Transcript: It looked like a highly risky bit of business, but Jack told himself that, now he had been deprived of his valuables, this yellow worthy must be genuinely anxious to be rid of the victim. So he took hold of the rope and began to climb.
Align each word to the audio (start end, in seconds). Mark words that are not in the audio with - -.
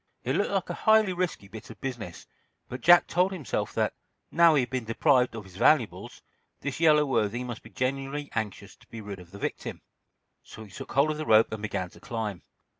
It 0.23 0.35
looked 0.35 0.49
like 0.49 0.69
a 0.71 0.85
highly 0.89 1.13
risky 1.13 1.47
bit 1.47 1.69
of 1.69 1.79
business, 1.79 2.25
but 2.67 2.81
Jack 2.81 3.05
told 3.05 3.31
himself 3.31 3.71
that, 3.75 3.93
now 4.31 4.55
he 4.55 4.61
had 4.63 4.71
been 4.71 4.83
deprived 4.85 5.35
of 5.35 5.43
his 5.43 5.57
valuables, 5.57 6.23
this 6.61 6.79
yellow 6.79 7.05
worthy 7.05 7.43
must 7.43 7.61
be 7.61 7.69
genuinely 7.69 8.31
anxious 8.33 8.75
to 8.77 8.87
be 8.87 8.99
rid 8.99 9.19
of 9.19 9.29
the 9.29 9.37
victim. 9.37 9.83
So 10.41 10.63
he 10.63 10.71
took 10.71 10.93
hold 10.93 11.11
of 11.11 11.17
the 11.17 11.25
rope 11.27 11.51
and 11.51 11.61
began 11.61 11.91
to 11.91 11.99
climb. 11.99 12.41